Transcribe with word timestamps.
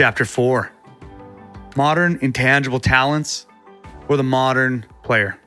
Chapter 0.00 0.24
4 0.24 0.72
Modern 1.76 2.18
intangible 2.22 2.80
talents 2.80 3.46
for 4.06 4.16
the 4.16 4.22
modern 4.22 4.86
player. 5.02 5.38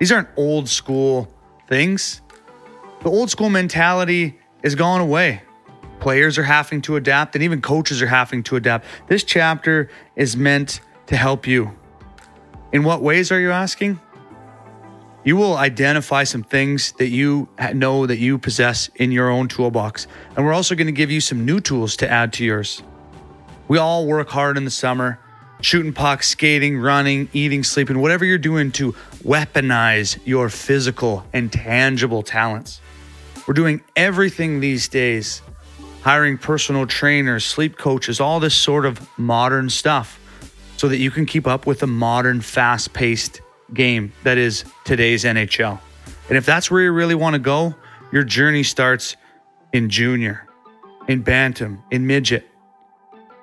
These 0.00 0.10
aren't 0.10 0.30
old 0.38 0.70
school 0.70 1.28
things. 1.68 2.22
The 3.02 3.10
old 3.10 3.28
school 3.28 3.50
mentality 3.50 4.38
is 4.62 4.74
gone 4.74 5.02
away. 5.02 5.42
Players 6.00 6.38
are 6.38 6.44
having 6.44 6.80
to 6.80 6.96
adapt, 6.96 7.34
and 7.34 7.44
even 7.44 7.60
coaches 7.60 8.00
are 8.00 8.06
having 8.06 8.42
to 8.44 8.56
adapt. 8.56 8.86
This 9.08 9.22
chapter 9.22 9.90
is 10.16 10.34
meant 10.34 10.80
to 11.08 11.16
help 11.18 11.46
you. 11.46 11.76
In 12.72 12.84
what 12.84 13.02
ways 13.02 13.30
are 13.30 13.38
you 13.38 13.50
asking? 13.50 14.00
You 15.24 15.36
will 15.36 15.58
identify 15.58 16.24
some 16.24 16.42
things 16.42 16.92
that 16.92 17.08
you 17.08 17.50
know 17.74 18.06
that 18.06 18.16
you 18.16 18.38
possess 18.38 18.88
in 18.94 19.12
your 19.12 19.28
own 19.28 19.48
toolbox. 19.48 20.06
And 20.38 20.46
we're 20.46 20.54
also 20.54 20.74
going 20.74 20.86
to 20.86 20.92
give 20.92 21.10
you 21.10 21.20
some 21.20 21.44
new 21.44 21.60
tools 21.60 21.96
to 21.96 22.10
add 22.10 22.32
to 22.32 22.46
yours. 22.46 22.82
We 23.72 23.78
all 23.78 24.04
work 24.04 24.28
hard 24.28 24.58
in 24.58 24.66
the 24.66 24.70
summer, 24.70 25.18
shooting 25.62 25.94
pucks, 25.94 26.28
skating, 26.28 26.78
running, 26.78 27.30
eating, 27.32 27.64
sleeping, 27.64 28.02
whatever 28.02 28.22
you're 28.22 28.36
doing 28.36 28.70
to 28.72 28.92
weaponize 29.24 30.18
your 30.26 30.50
physical 30.50 31.24
and 31.32 31.50
tangible 31.50 32.22
talents. 32.22 32.82
We're 33.48 33.54
doing 33.54 33.80
everything 33.96 34.60
these 34.60 34.88
days 34.88 35.40
hiring 36.02 36.36
personal 36.36 36.86
trainers, 36.86 37.46
sleep 37.46 37.78
coaches, 37.78 38.20
all 38.20 38.40
this 38.40 38.54
sort 38.54 38.84
of 38.84 39.08
modern 39.18 39.70
stuff 39.70 40.20
so 40.76 40.86
that 40.88 40.98
you 40.98 41.10
can 41.10 41.24
keep 41.24 41.46
up 41.46 41.64
with 41.64 41.78
the 41.78 41.86
modern, 41.86 42.42
fast 42.42 42.92
paced 42.92 43.40
game 43.72 44.12
that 44.22 44.36
is 44.36 44.66
today's 44.84 45.24
NHL. 45.24 45.80
And 46.28 46.36
if 46.36 46.44
that's 46.44 46.70
where 46.70 46.82
you 46.82 46.92
really 46.92 47.14
want 47.14 47.32
to 47.36 47.40
go, 47.40 47.74
your 48.12 48.22
journey 48.22 48.64
starts 48.64 49.16
in 49.72 49.88
junior, 49.88 50.46
in 51.08 51.22
bantam, 51.22 51.82
in 51.90 52.06
midget. 52.06 52.46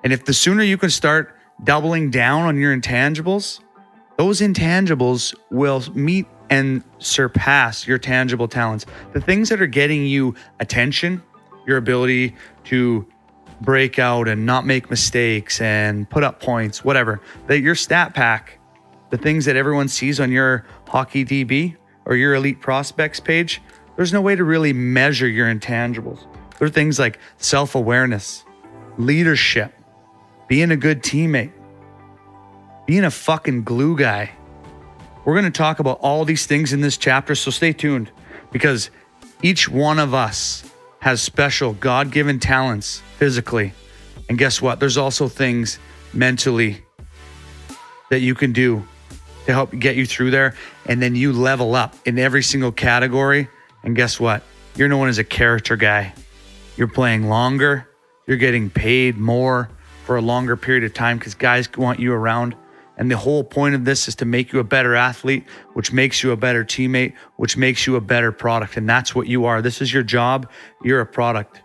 And 0.04 0.14
if 0.14 0.26
the 0.26 0.34
sooner 0.34 0.64
you 0.64 0.78
can 0.78 0.90
start 0.90 1.36
doubling 1.64 2.10
down 2.10 2.44
on 2.44 2.58
your 2.58 2.76
intangibles, 2.76 3.60
those 4.18 4.42
intangibles 4.42 5.36
will 5.50 5.84
meet 5.94 6.26
and 6.50 6.84
surpass 6.98 7.88
your 7.88 7.98
tangible 7.98 8.48
talents. 8.48 8.86
The 9.14 9.22
things 9.22 9.50
that 9.50 9.62
are 9.62 9.68
getting 9.68 10.06
you 10.06 10.36
attention, 10.60 11.22
your 11.68 11.78
ability 11.78 12.36
to 12.66 13.08
break 13.62 14.00
out 14.00 14.28
and 14.28 14.46
not 14.46 14.66
make 14.66 14.90
mistakes 14.90 15.62
and 15.62 16.10
put 16.10 16.24
up 16.24 16.42
points, 16.42 16.84
whatever, 16.84 17.22
that 17.48 17.60
your 17.60 17.76
stat 17.76 18.14
pack, 18.14 18.60
the 19.10 19.18
things 19.18 19.46
that 19.46 19.56
everyone 19.56 19.88
sees 19.88 20.20
on 20.20 20.32
your 20.32 20.66
hockey 20.88 21.26
DB 21.26 21.76
or 22.06 22.16
your 22.16 22.34
elite 22.36 22.62
prospects 22.62 23.20
page, 23.20 23.62
there's 23.96 24.14
no 24.14 24.22
way 24.22 24.36
to 24.36 24.44
really 24.44 24.74
measure 24.74 25.28
your 25.28 25.54
intangibles. 25.54 26.26
There 26.58 26.68
are 26.68 26.72
things 26.72 27.00
like 27.00 27.20
self 27.38 27.76
awareness, 27.76 28.44
leadership, 28.98 29.74
being 30.50 30.72
a 30.72 30.76
good 30.76 31.02
teammate, 31.02 31.52
being 32.86 33.06
a 33.06 33.12
fucking 33.12 33.64
glue 33.64 33.96
guy. 33.96 34.32
We're 35.24 35.40
going 35.40 35.46
to 35.46 35.58
talk 35.58 35.80
about 35.80 36.00
all 36.02 36.26
these 36.26 36.48
things 36.48 36.74
in 36.74 36.82
this 36.82 36.98
chapter, 36.98 37.36
so 37.36 37.52
stay 37.52 37.72
tuned 37.72 38.12
because 38.52 38.90
each 39.44 39.70
one 39.70 40.00
of 40.00 40.14
us 40.14 40.66
has 41.02 41.22
special 41.22 41.74
God 41.74 42.12
given 42.12 42.40
talents 42.40 43.02
physically. 43.18 43.74
And 44.28 44.38
guess 44.38 44.62
what? 44.62 44.80
There's 44.80 44.98
also 44.98 45.28
things 45.28 45.78
mentally 46.14 46.84
that 48.10 48.22
you 48.22 48.34
can 48.34 48.52
do 48.52 48.84
to 49.46 49.54
help 49.54 49.72
get 49.78 49.96
you 49.96 50.06
through 50.06 50.32
there. 50.32 50.56
And 50.88 51.02
then 51.02 51.16
you 51.16 51.32
level 51.32 51.76
up 51.76 51.96
in 52.06 52.18
every 52.18 52.42
single 52.42 52.72
category. 52.72 53.48
And 53.84 53.96
guess 53.96 54.20
what? 54.20 54.42
You're 54.76 54.90
known 54.90 55.10
as 55.10 55.20
a 55.20 55.24
character 55.24 55.76
guy. 55.76 56.14
You're 56.76 56.88
playing 56.88 57.30
longer, 57.30 57.88
you're 58.26 58.38
getting 58.38 58.70
paid 58.70 59.18
more 59.18 59.70
for 60.10 60.18
a 60.18 60.22
longer 60.24 60.58
period 60.58 60.84
of 60.84 60.92
time 60.92 61.20
because 61.20 61.36
guys 61.36 61.70
want 61.78 62.00
you 62.00 62.12
around. 62.12 62.56
And 62.98 63.12
the 63.12 63.16
whole 63.16 63.44
point 63.44 63.76
of 63.76 63.86
this 63.86 64.08
is 64.08 64.16
to 64.16 64.26
make 64.26 64.52
you 64.52 64.58
a 64.58 64.64
better 64.64 64.96
athlete, 64.96 65.46
which 65.74 65.94
makes 65.94 66.24
you 66.24 66.32
a 66.32 66.36
better 66.36 66.66
teammate, 66.66 67.14
which 67.36 67.58
makes 67.58 67.86
you 67.86 67.96
a 67.96 68.02
better 68.02 68.32
product. 68.32 68.76
And 68.76 68.90
that's 68.90 69.14
what 69.14 69.28
you 69.28 69.46
are. 69.46 69.62
This 69.62 69.84
is 69.84 69.94
your 69.94 70.02
job. 70.02 70.50
You're 70.84 71.02
a 71.02 71.06
product. 71.06 71.62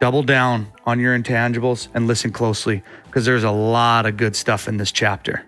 Double 0.00 0.22
down 0.22 0.70
on 0.84 1.00
your 1.00 1.18
intangibles 1.18 1.88
and 1.94 2.06
listen 2.06 2.30
closely 2.30 2.82
because 3.06 3.24
there's 3.24 3.42
a 3.42 3.50
lot 3.50 4.04
of 4.04 4.18
good 4.18 4.36
stuff 4.36 4.68
in 4.68 4.76
this 4.76 4.92
chapter. 4.92 5.46